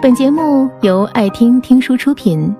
[0.00, 2.54] 本节目由爱听听书出品。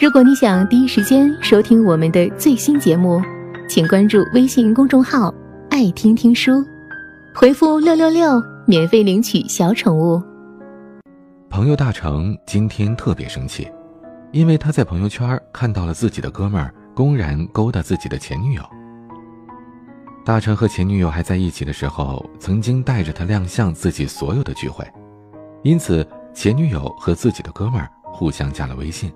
[0.00, 3.20] 如果你想第一时间收听我们的最新节目，
[3.68, 5.34] 请关注微信公众号
[5.70, 6.64] “爱听听书”，
[7.34, 10.22] 回复“六六六”免费领取小宠物。
[11.50, 13.66] 朋友大成今天特别生气，
[14.30, 18.62] 因为他在朋友圈看到了自己的哥们儿公然勾搭自己的前女友。
[20.24, 24.86] 大成和前女友还在一起的时候，曾经带着他亮相自己所有的聚会，
[25.64, 29.10] 因此前女友和自己的哥们儿互相加了微信。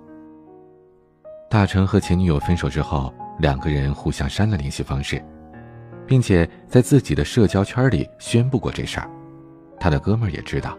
[1.51, 5.23] 大成和前女友分手之后，两个人互相删了联系方式，
[6.07, 9.07] 并且在自己的社交圈里宣布过这事儿，
[9.79, 10.75] 他的哥们儿也知道。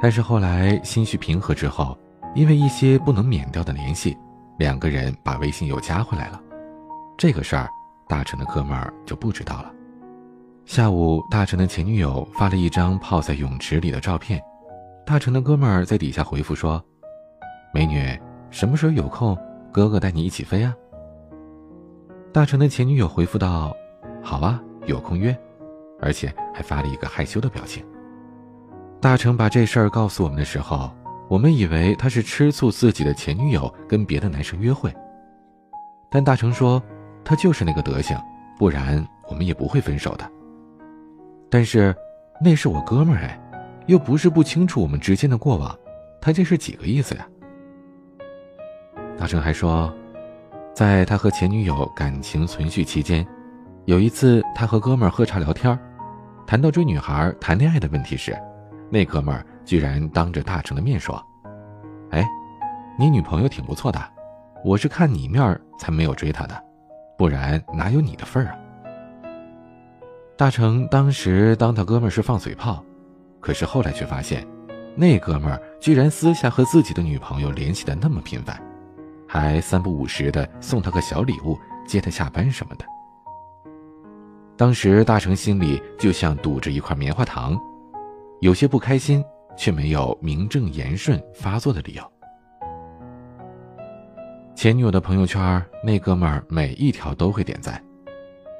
[0.00, 1.98] 但是后来心绪平和之后，
[2.32, 4.16] 因为一些不能免掉的联系，
[4.58, 6.40] 两个人把微信又加回来了。
[7.18, 7.68] 这个事儿，
[8.06, 9.72] 大成的哥们儿就不知道了。
[10.64, 14.40] 下午，大成的前女友发了一张泡在泳池里的照片，
[15.06, 16.82] 大成的哥们儿在底下回复说
[17.74, 18.18] ：“美女。”
[18.50, 19.36] 什么时候有空，
[19.72, 20.72] 哥哥带你一起飞啊？
[22.32, 23.74] 大成的前女友回复道
[24.22, 25.36] ：“好啊，有空约。”
[26.00, 27.84] 而且还发了一个害羞的表情。
[29.00, 30.90] 大成把这事儿告诉我们的时候，
[31.28, 34.94] 我们以为他是吃醋自己的前女友跟别的男生约会。
[36.10, 36.82] 但大成说，
[37.24, 38.16] 他就是那个德行，
[38.56, 40.30] 不然我们也不会分手的。
[41.50, 41.94] 但是，
[42.40, 43.40] 那是我哥们儿哎，
[43.86, 45.76] 又不是不清楚我们之间的过往，
[46.20, 47.26] 他这是几个意思呀？
[49.18, 49.92] 大成还说，
[50.74, 53.26] 在他和前女友感情存续期间，
[53.84, 55.78] 有一次他和哥们儿喝茶聊天，
[56.46, 58.36] 谈到追女孩、谈恋爱的问题时，
[58.90, 61.22] 那哥们儿居然当着大成的面说
[62.10, 62.26] ：“哎，
[62.98, 64.00] 你女朋友挺不错的，
[64.64, 66.60] 我是看你面才没有追她的，
[67.16, 68.58] 不然哪有你的份儿啊？”
[70.36, 72.82] 大成当时当他哥们儿是放嘴炮，
[73.44, 74.42] 可是后来却发现，
[74.96, 78.58] 那哥们儿居然私下和自己的女朋友联系的那么频繁。
[79.28, 82.86] 还三不五时的送她个小礼物，接她下班什么的。
[84.56, 87.60] 当时大成心里就像堵着一块棉花糖，
[88.40, 89.22] 有些不开心，
[89.58, 92.02] 却没有名正言顺发作的理由。
[94.54, 97.78] 前女友的朋友圈，那哥们儿每一条都会点赞，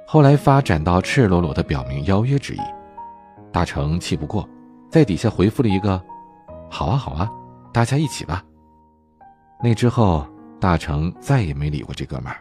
[0.06, 2.61] 后来发展到赤裸裸的表明邀约之意。
[3.50, 4.47] 大成气不过，
[4.94, 6.00] 在底下回复了一个
[6.71, 7.28] ：“好啊好啊，
[7.72, 8.44] 大家一起吧。”
[9.60, 10.25] 那之后。
[10.60, 12.41] 大成再也没理过这哥们儿，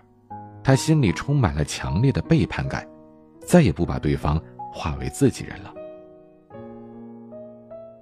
[0.64, 2.88] 他心里充满了强烈的背叛感，
[3.46, 4.42] 再也不把对方
[4.72, 5.74] 化为自己人了。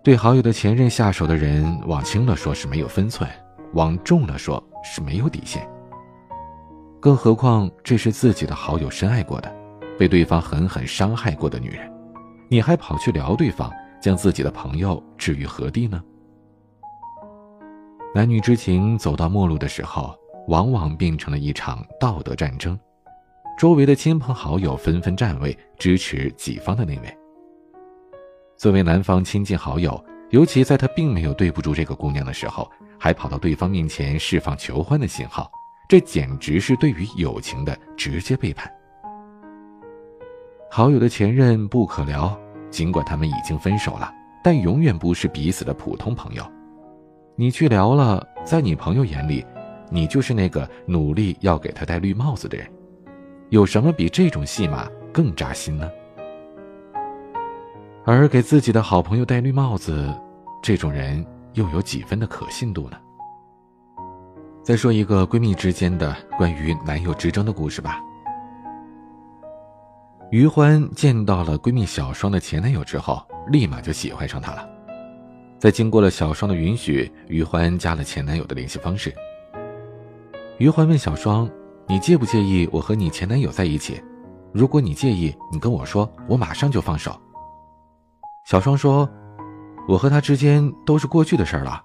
[0.03, 3.28] 对好友的前任下手的人，往轻了说是没有分寸，
[3.73, 5.68] 往重了说是没有底线。
[7.00, 9.51] 更何况这是自己的好友深爱过的，
[9.97, 11.91] 被对方狠狠伤害过的女人，
[12.47, 16.03] 你还跑去撩对方，将自己的朋友置于何地呢？
[18.13, 20.13] 男女之情走到末路的时候，
[20.47, 22.78] 往往变成了一场道德战争，
[23.57, 27.17] 周围的亲朋好友纷纷站位支持己方的那位。
[28.57, 32.69] 作为男方亲近好友，尤其在他并没有对不住这个姑娘的时候，
[33.00, 35.50] 还跑到对方面前释放求欢的信号，
[35.88, 38.69] 这简直是对于友情的直接背叛。
[40.69, 42.39] 好友的前任不可聊，
[42.72, 44.12] 尽管他们已经分手了，
[44.44, 46.44] 但永远不是彼此的普通朋友。
[47.36, 49.46] 你去聊了，在你朋友眼里，
[49.90, 52.68] 你就是那个努力要给他戴绿帽子的人。
[53.50, 55.90] 有什么比这种戏码更扎心呢？
[58.06, 60.12] 而给自己的好朋友戴绿帽子，
[60.64, 61.24] 这种人
[61.54, 62.98] 又有几分的可信度呢？
[64.64, 68.00] 再说一个闺蜜之间的关于男友之争的故事吧。
[70.31, 74.66] 于欢见到了闺蜜小双的前男友之后，立马就喜欢上他了。
[75.59, 79.14] 在经过了小双的允许，于欢加了前男友的联系方式。
[80.58, 81.50] 于欢问小双
[81.86, 84.02] ：“你介不介意我和你前男友在一起？
[84.53, 87.13] 如果你介意，你跟我说，我马上就放手。”
[88.48, 89.07] 小双说
[89.86, 91.83] ：“我和他之间都是过去的事了，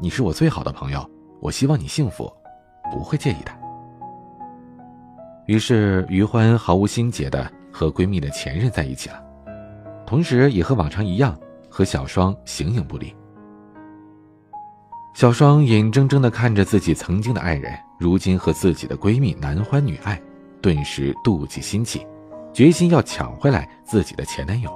[0.00, 1.06] 你是我最好的朋友，
[1.40, 2.32] 我希望你幸福，
[2.90, 3.52] 不会介意的。”
[5.44, 9.20] 于是于欢毫无心结的和闺蜜的前任在一起了，
[10.06, 11.36] 同时也和往常一样。
[11.74, 13.16] 和小双形影不离。
[15.14, 20.20] 小双眼睁睁的看着自己曾经的爱人，如今和自己的闺蜜男欢女爱，
[20.60, 22.06] 顿时妒忌心起，
[22.52, 24.70] 决心要抢回来自己的前男友。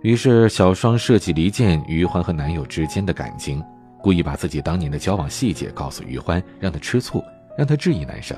[0.00, 3.62] 于是，小双设计离间于欢和男友之间的感情，
[4.00, 7.22] 故意把自己当年的交往细节告诉于欢，让他吃醋，
[7.54, 8.34] 让他质疑男生。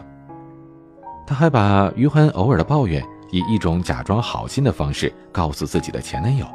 [1.27, 6.47] 他还把于欢偶尔的抱怨，以一种假装好心的方式告诉自己的前男友。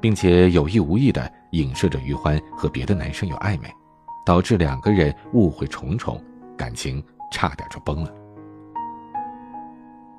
[0.00, 3.70] 并且有意无意的影射着于欢和别的男生有暧昧，
[4.24, 6.18] 导致两个人误会重重，
[6.56, 8.10] 感情差点就崩了。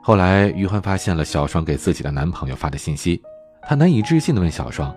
[0.04, 3.22] 后来，于欢发现了小双给自己的男朋友发的信息，
[3.64, 4.96] 他难以置信的问小双：“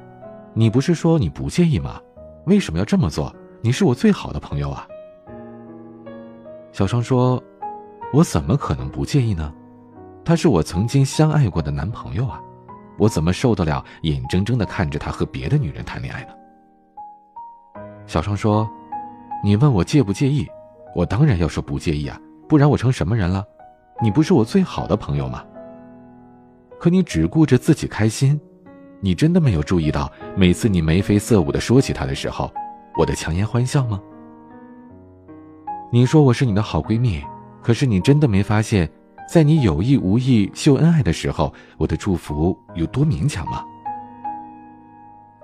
[0.52, 1.99] 你不是说你不介意吗？
[2.44, 3.35] 为什么要这么做？
[3.62, 4.87] 你是我最好的朋友啊！”
[6.73, 7.43] 小双说
[8.14, 9.52] ：“我怎么可能不介意呢？
[10.25, 12.40] 他是我曾经相爱过的男朋友啊！”
[12.96, 16.28] 我怎么受得了眼睁睁的看着他和别的女人谈恋爱呢？
[18.06, 18.70] 小双说
[19.43, 20.46] ：“你问我介不介意，
[20.94, 22.16] 我当然要说不介意啊，
[22.49, 23.44] 不然我成什么人了？
[24.00, 25.44] 你不是我最好的朋友吗？
[26.78, 28.40] 可你只顾着自己开心，
[29.00, 32.49] 你真的没有注意到每次你眉飞色舞的说起他的时候，
[32.96, 34.00] 我的强颜欢笑吗？
[35.90, 37.20] 你说我是你的好闺蜜，
[37.64, 38.88] 可是你真的没发现？”
[39.26, 43.64] 在你有意无意秀恩爱的时候，我的祝福有多勉强吗？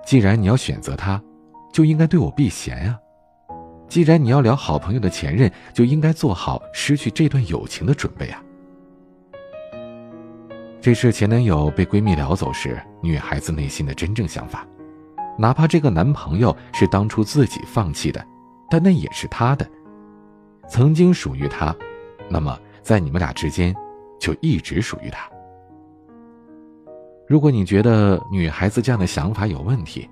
[0.05, 1.19] 既然你要选择他，
[1.73, 2.95] 就应该对我避嫌啊。
[3.89, 8.39] 既然你要聊好朋友的前任，就应该做好失去这段友情的准备啊。
[10.79, 14.63] 这是前男友被闺蜜聊走时，女孩子内心的真正想法。
[15.39, 18.23] 哪怕这个男朋友是当初自己放弃的，
[18.69, 19.67] 但那也是他的，
[20.69, 21.75] 曾经属于他，
[22.31, 22.57] 那么。
[22.83, 23.75] 在你们俩之间，
[24.19, 25.29] 就一直属于他。
[27.27, 30.09] 如果你觉得女孩子这样的想法有问题，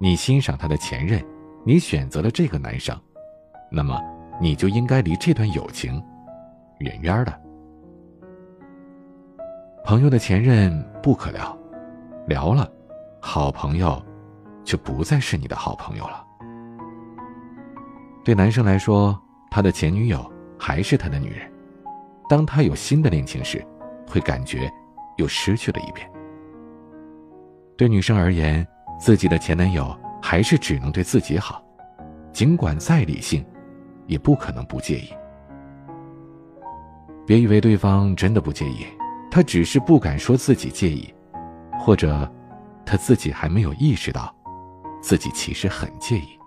[0.00, 1.24] 你欣赏她的前任，
[1.64, 3.00] 你选择了这个男生，
[3.70, 3.96] 那么
[4.40, 6.02] 你就应该离这段友情
[6.80, 7.40] 远远的。
[9.84, 11.56] 朋友的前任不可聊，
[12.26, 12.68] 聊了，
[13.20, 14.04] 好朋友
[14.64, 16.26] 就不再是你的好朋友了。
[18.24, 19.16] 对男生来说，
[19.48, 20.28] 他的前女友
[20.64, 21.40] 还是他的女人。
[22.26, 23.62] 当他有新的恋情时，
[24.08, 24.72] 会感觉
[25.18, 26.10] 又失去了一遍。
[27.76, 28.66] 对女生而言，
[28.98, 31.62] 自己的前男友还是只能对自己好，
[32.32, 33.44] 尽管再理性，
[34.06, 35.10] 也不可能不介意。
[37.26, 38.86] 别以为对方真的不介意，
[39.30, 41.12] 他只是不敢说自己介意，
[41.78, 42.26] 或者
[42.86, 44.34] 他自己还没有意识到，
[45.02, 46.38] 自己其实很介意。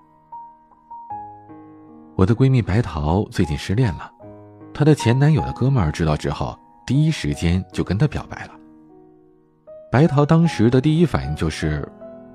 [2.17, 4.11] 我的闺蜜白桃最近失恋了。
[4.73, 8.53] 她的前男友的哥们儿知道之后，第一时间就跟她表白了。
[9.91, 11.87] 白桃当时的第一反应就是：“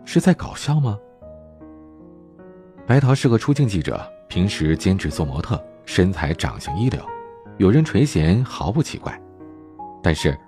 [0.07, 0.97] 是在搞笑吗？”
[2.87, 7.05] 白桃是个出镜记者，平时兼职做模特，身材长相一流，
[7.59, 9.21] 有人垂涎毫不奇怪。
[10.01, 10.39] 但是，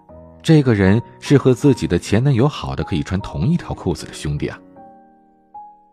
[0.44, 4.56] 这个人是和自己的前男友好的可以穿同一条裤子的兄弟啊。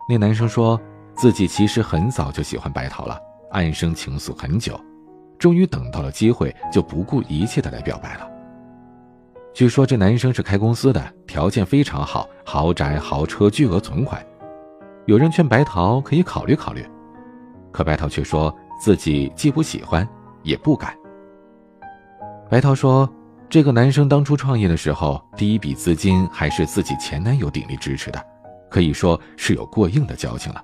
[0.08, 0.80] 那男生说
[1.16, 3.20] 自己其实很早就喜欢白桃了，
[3.51, 4.80] 暗生情愫很久。
[5.38, 8.30] 终于等到了机会，就不顾一切的来表白了。
[9.53, 14.24] 据说这男生是开公司的，条件非常好，豪宅、豪车、巨额存款。
[15.07, 16.86] 有人劝白桃可以考虑考虑，
[17.71, 20.07] 可白桃却说自己既不喜欢，
[20.44, 20.95] 也不敢。
[22.50, 23.09] 白桃说，
[23.50, 28.24] 这个男生当初创业的时候，第一笔资金还是自己前男友鼎力支持的，
[28.69, 30.63] 可以说是有过硬的交情了。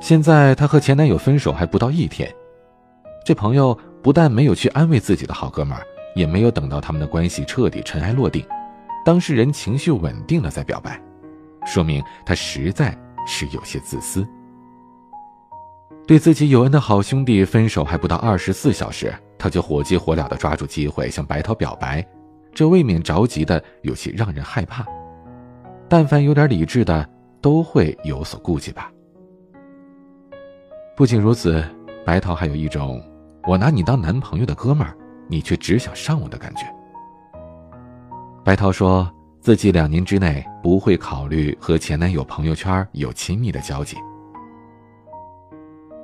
[0.00, 2.32] 现在她和前男友分手还不到一天。
[3.24, 5.84] 这朋友不但没有去安慰自己的好哥们儿，
[6.14, 8.42] 也没有等到他们的关系彻底尘埃落定，
[9.04, 10.98] 当事人情绪稳定了再表白，
[11.66, 14.26] 说明他实在是有些自私。
[16.06, 22.02] 对自己有恩的好兄弟分手还不到二十四小时，他就火急火燎的抓住机会向白桃表白，
[22.54, 24.86] 这未免着急的有些让人害怕。
[25.86, 27.06] 但凡有点理智的，
[27.42, 28.90] 都会有所顾忌吧。
[30.98, 31.64] 不仅如此，
[32.04, 33.00] 白桃还有一种。
[33.46, 34.96] 我拿你当男朋友的哥们儿，
[35.28, 36.62] 你却只想上我的感觉。
[38.44, 43.96] 白桃说自己两年之内不会考虑和前男友朋友圈有亲密的交集。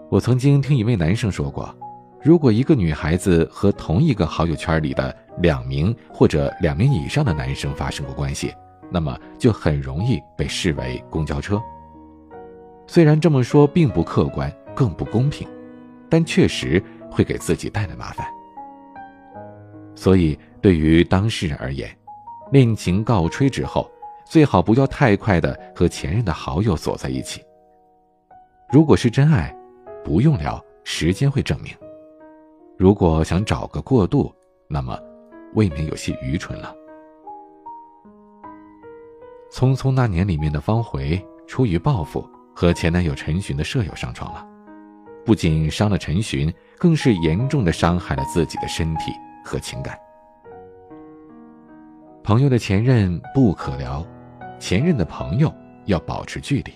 [0.09, 1.75] 我曾经听一位男生说过，
[2.23, 8.55] 如果一个女孩子和同一个好友圈里的两名或者两名以上的男生发生过关系，
[8.93, 11.61] 那么就很容易被视为公交车。
[12.87, 15.49] 虽然这么说并不客观，更不公平，
[16.09, 16.83] 但确实。
[17.15, 18.27] 会给自己带来麻烦，
[19.95, 21.89] 所以对于当事人而言，
[22.51, 23.89] 恋情告吹之后，
[24.27, 27.41] 最好不要太快的和前任的好友走在一起。
[28.69, 29.57] 如果是真爱，
[30.03, 31.73] 不用聊，时间会证明；
[32.77, 34.35] 如果想找个过渡，
[34.67, 34.99] 那么
[35.55, 36.75] 未免有些愚蠢了。
[39.57, 44.45] 《匆匆那年》里面的方茴出于报复，和前男友陈寻的舍友上床了，
[45.25, 46.53] 不仅伤了陈寻。
[46.77, 49.13] 更是严重的伤害了自己的身体
[49.43, 49.99] 和情感。
[52.23, 54.05] 朋友的前任不可聊，
[54.59, 55.51] 前任的朋友
[55.87, 56.73] 要保持距离，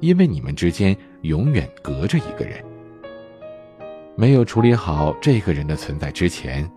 [0.00, 2.64] 因为你们之间永远隔着一个人。
[4.16, 6.68] 没有处理好这个人的存在之前，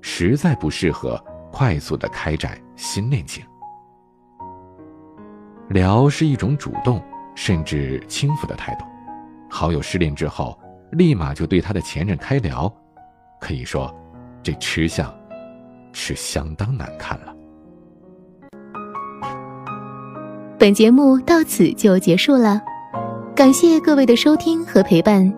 [0.00, 1.22] 实在不适合
[1.52, 3.44] 快速的开展新恋情。
[5.68, 7.00] 聊是一种主动
[7.36, 8.84] 甚至轻浮的态度，
[9.54, 10.58] 好友失恋之后，
[10.92, 12.72] 立马就对他的前任开聊，
[13.38, 13.94] 可以说，
[14.42, 15.14] 这吃相
[15.92, 17.34] 是相当难看了。
[20.58, 22.62] 本节目到此就结束了，
[23.36, 25.30] 感谢各位的收听和陪伴。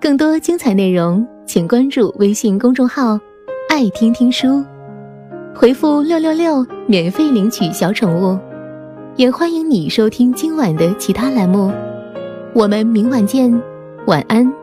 [0.00, 3.18] 更多精彩内容，请关注微信公众号
[3.68, 4.64] “爱听听书”，
[5.56, 8.38] 回复“六六六”免费领取小宠物。
[9.16, 11.72] 也欢迎你收听今晚的其他栏目。
[12.52, 13.50] 我们明晚见，
[14.06, 14.59] 晚安。